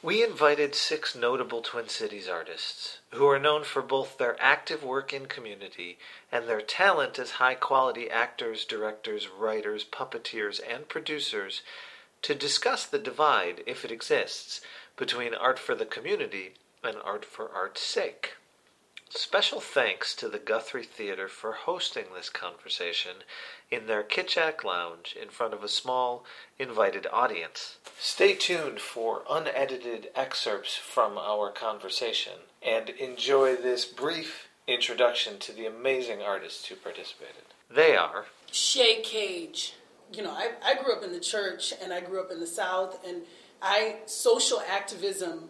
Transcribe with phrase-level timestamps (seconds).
[0.00, 5.12] We invited six notable Twin Cities artists who are known for both their active work
[5.12, 5.98] in community
[6.30, 11.62] and their talent as high quality actors, directors, writers, puppeteers, and producers
[12.22, 14.60] to discuss the divide, if it exists,
[14.96, 16.54] between art for the community
[16.84, 18.34] and art for art's sake.
[19.10, 23.24] Special thanks to the Guthrie Theater for hosting this conversation
[23.68, 26.24] in their Kitchak Lounge in front of a small,
[26.56, 27.78] invited audience.
[28.00, 35.66] Stay tuned for unedited excerpts from our conversation and enjoy this brief introduction to the
[35.66, 37.42] amazing artists who participated.
[37.68, 39.74] They are Sha Cage.
[40.12, 42.46] You know, I, I grew up in the church and I grew up in the
[42.46, 43.22] South, and
[43.60, 45.48] I social activism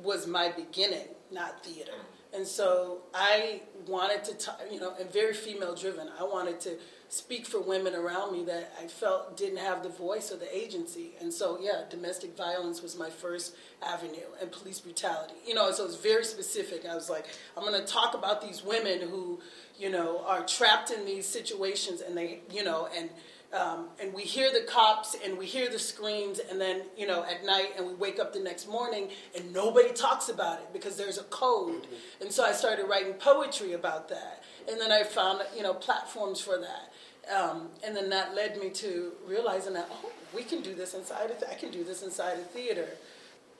[0.00, 1.92] was my beginning, not theater.
[1.92, 2.38] Mm.
[2.38, 6.08] And so I wanted to, t- you know, and very female driven.
[6.18, 6.78] I wanted to
[7.10, 11.14] speak for women around me that I felt didn't have the voice or the agency.
[11.20, 15.34] And so, yeah, domestic violence was my first avenue and police brutality.
[15.44, 16.86] You know, so it was very specific.
[16.86, 19.40] I was like, I'm going to talk about these women who,
[19.76, 23.10] you know, are trapped in these situations and they, you know, and
[23.52, 27.24] um, and we hear the cops and we hear the screams and then you know
[27.24, 30.96] at night and we wake up the next morning and nobody talks about it because
[30.96, 32.22] there's a code mm-hmm.
[32.22, 36.40] and so i started writing poetry about that and then i found you know platforms
[36.40, 36.92] for that
[37.32, 41.30] um, and then that led me to realizing that oh we can do this inside
[41.30, 42.88] of th- i can do this inside of theater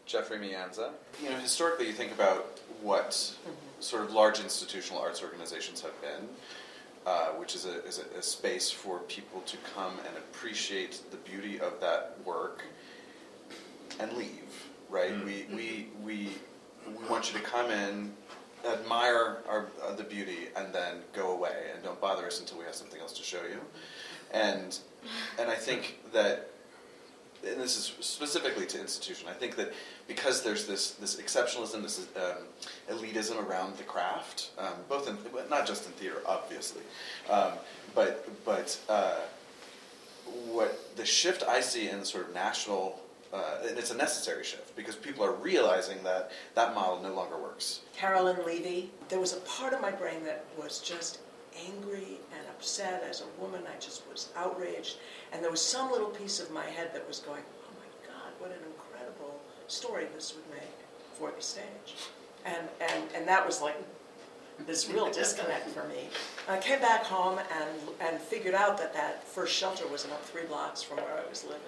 [0.06, 0.90] jeffrey meanza
[1.22, 3.50] you know historically you think about what mm-hmm.
[3.80, 6.28] sort of large institutional arts organizations have been
[7.06, 11.16] uh, which is, a, is a, a, space for people to come and appreciate the
[11.18, 12.62] beauty of that work
[13.98, 15.12] and leave, right?
[15.12, 15.56] Mm-hmm.
[15.56, 16.28] We, we, we,
[16.98, 18.12] we want you to come in,
[18.66, 22.64] admire our, uh, the beauty, and then go away, and don't bother us until we
[22.64, 23.60] have something else to show you.
[24.32, 24.78] And,
[25.38, 26.50] and I think that
[27.46, 29.28] and this is specifically to institution.
[29.28, 29.72] I think that
[30.06, 32.44] because there's this this exceptionalism, this um,
[32.90, 35.16] elitism around the craft, um, both in
[35.48, 36.82] not just in theater, obviously,
[37.30, 37.52] um,
[37.94, 39.20] but but uh,
[40.48, 43.00] what the shift I see in sort of national.
[43.32, 47.40] Uh, and it's a necessary shift because people are realizing that that model no longer
[47.40, 47.80] works.
[47.96, 51.20] Carolyn Levy, there was a part of my brain that was just
[51.66, 53.62] angry and upset as a woman.
[53.72, 54.96] I just was outraged.
[55.32, 58.32] And there was some little piece of my head that was going, oh my God,
[58.38, 60.74] what an incredible story this would make
[61.14, 62.08] for the stage.
[62.44, 63.76] And, and, and that was like
[64.66, 66.08] this real disconnect for me.
[66.48, 67.70] I came back home and,
[68.00, 71.44] and figured out that that first shelter was about three blocks from where I was
[71.44, 71.60] living.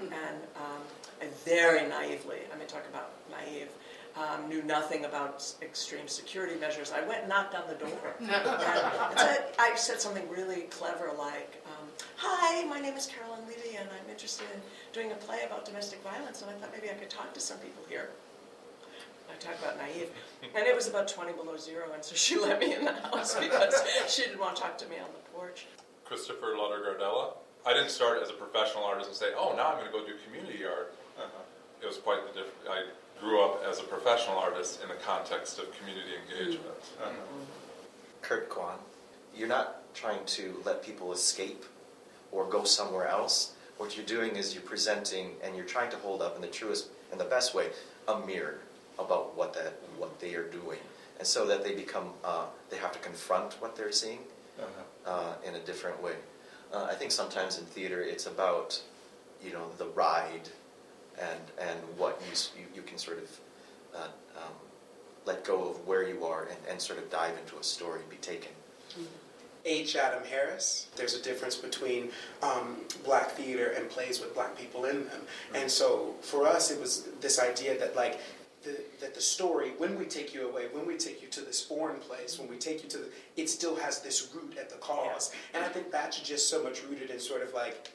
[0.00, 0.82] And, um,
[1.20, 3.68] and very naively, I mean, talk about naive,
[4.16, 6.92] um, knew nothing about extreme security measures.
[6.92, 8.14] I went and knocked on the door.
[8.20, 11.86] and said, I said something really clever like, um,
[12.16, 14.60] Hi, my name is Carolyn Levy, and I'm interested in
[14.92, 17.58] doing a play about domestic violence, and I thought maybe I could talk to some
[17.58, 18.10] people here.
[19.30, 20.08] I talk about naive.
[20.42, 23.34] And it was about 20 below zero, and so she let me in the house
[23.40, 23.74] because
[24.08, 25.66] she didn't want to talk to me on the porch.
[26.04, 27.34] Christopher Lutter Gardella.
[27.66, 30.06] I didn't start as a professional artist and say, oh, now I'm going to go
[30.06, 30.94] do community art.
[31.18, 31.42] Uh-huh.
[31.82, 32.68] It was quite the different.
[32.70, 32.84] I
[33.20, 36.80] grew up as a professional artist in the context of community engagement.
[37.02, 37.42] Mm-hmm.
[38.22, 38.78] Kurt Kwan,
[39.34, 41.64] you're not trying to let people escape
[42.30, 43.54] or go somewhere else.
[43.78, 46.88] What you're doing is you're presenting and you're trying to hold up in the truest
[47.10, 47.70] and the best way
[48.06, 48.60] a mirror
[48.98, 50.78] about what that what they are doing,
[51.18, 54.20] and so that they become uh, they have to confront what they're seeing
[54.58, 55.10] uh-huh.
[55.10, 56.14] uh, in a different way.
[56.72, 58.80] Uh, I think sometimes in theater it's about
[59.44, 60.48] you know the ride
[61.18, 63.40] and and what you you, you can sort of
[63.94, 64.52] uh, um,
[65.24, 68.10] let go of where you are and, and sort of dive into a story, and
[68.10, 68.50] be taken.
[69.66, 69.96] H.
[69.96, 70.86] Adam Harris.
[70.94, 72.10] There's a difference between
[72.40, 75.20] um, black theater and plays with black people in them.
[75.20, 75.56] Mm-hmm.
[75.56, 78.20] And so for us, it was this idea that like
[78.66, 81.62] the, that the story, when we take you away, when we take you to this
[81.62, 84.76] foreign place, when we take you to the, it still has this root at the
[84.76, 85.32] cause.
[85.54, 87.92] And I think that's just so much rooted in sort of like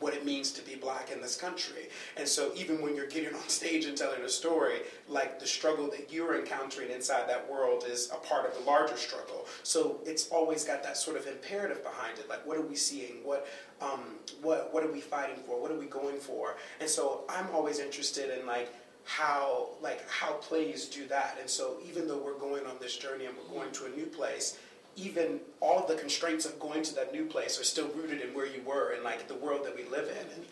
[0.00, 1.88] what it means to be black in this country.
[2.16, 5.90] And so even when you're getting on stage and telling a story, like the struggle
[5.90, 9.46] that you're encountering inside that world is a part of the larger struggle.
[9.62, 12.28] So it's always got that sort of imperative behind it.
[12.28, 13.24] Like what are we seeing?
[13.24, 13.46] What
[13.80, 14.00] um,
[14.40, 15.60] what what are we fighting for?
[15.60, 16.56] What are we going for?
[16.80, 18.72] And so I'm always interested in like
[19.04, 21.36] how like how plays do that.
[21.40, 24.06] And so even though we're going on this journey and we're going to a new
[24.06, 24.58] place,
[24.96, 28.34] even all of the constraints of going to that new place are still rooted in
[28.34, 30.34] where you were and like the world that we live in.
[30.34, 30.46] And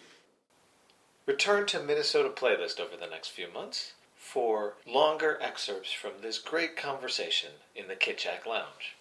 [1.24, 6.76] Return to Minnesota Playlist over the next few months for longer excerpts from this great
[6.76, 8.96] conversation in the Kitchak Lounge.